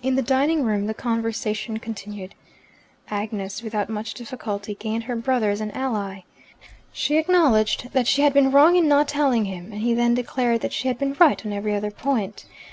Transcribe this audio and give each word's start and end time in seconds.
In 0.00 0.14
the 0.14 0.22
dining 0.22 0.62
room 0.62 0.86
the 0.86 0.94
conversation 0.94 1.80
continued. 1.80 2.36
Agnes, 3.10 3.64
without 3.64 3.88
much 3.90 4.14
difficulty, 4.14 4.76
gained 4.76 5.02
her 5.10 5.16
brother 5.16 5.50
as 5.50 5.60
an 5.60 5.72
ally. 5.72 6.20
She 6.92 7.16
acknowledged 7.18 7.90
that 7.92 8.06
she 8.06 8.22
had 8.22 8.32
been 8.32 8.52
wrong 8.52 8.76
in 8.76 8.86
not 8.86 9.08
telling 9.08 9.46
him, 9.46 9.72
and 9.72 9.80
he 9.82 9.92
then 9.92 10.14
declared 10.14 10.60
that 10.60 10.72
she 10.72 10.86
had 10.86 10.98
been 11.00 11.14
right 11.18 11.44
on 11.44 11.52
every 11.52 11.74
other 11.74 11.90
point. 11.90 12.46